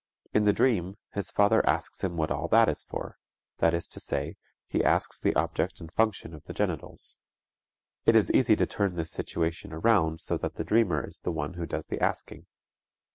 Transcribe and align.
In 0.33 0.45
the 0.45 0.51
dream 0.51 0.97
his 1.13 1.29
father 1.29 1.63
asks 1.63 2.03
him 2.03 2.17
what 2.17 2.31
all 2.31 2.47
that 2.47 2.67
is 2.67 2.83
for; 2.85 3.19
that 3.59 3.75
is 3.75 3.87
to 3.89 3.99
say, 3.99 4.35
he 4.65 4.83
asks 4.83 5.19
the 5.19 5.35
object 5.35 5.79
and 5.79 5.91
function 5.91 6.33
of 6.33 6.43
the 6.45 6.53
genitals. 6.55 7.19
It 8.07 8.15
is 8.15 8.31
easy 8.31 8.55
to 8.55 8.65
turn 8.65 8.95
this 8.95 9.11
situation 9.11 9.71
around 9.71 10.19
so 10.19 10.39
that 10.39 10.55
the 10.55 10.63
dreamer 10.63 11.05
is 11.05 11.19
the 11.19 11.31
one 11.31 11.53
who 11.53 11.67
does 11.67 11.85
the 11.85 12.01
asking. 12.01 12.47